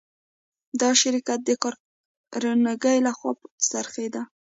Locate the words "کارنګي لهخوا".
2.33-3.31